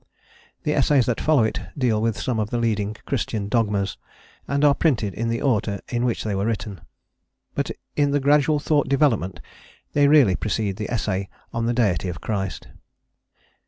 The 0.63 0.73
essays 0.73 1.05
that 1.05 1.21
follow 1.21 1.43
it 1.43 1.59
deal 1.77 2.01
with 2.01 2.19
some 2.19 2.39
of 2.39 2.49
the 2.49 2.57
leading 2.57 2.95
Christian 3.05 3.47
dogmas, 3.47 3.97
and 4.47 4.65
are 4.65 4.73
printed 4.73 5.13
in 5.13 5.29
the 5.29 5.43
order 5.43 5.79
in 5.89 6.05
which 6.05 6.23
they 6.23 6.33
were 6.33 6.47
written. 6.47 6.81
But 7.53 7.69
in 7.95 8.09
the 8.09 8.19
gradual 8.19 8.57
thought 8.57 8.89
development 8.89 9.41
they 9.93 10.07
really 10.07 10.35
precede 10.35 10.77
the 10.77 10.89
essay 10.89 11.29
on 11.53 11.67
the 11.67 11.73
"Deity 11.73 12.09
of 12.09 12.19
Christ". 12.19 12.69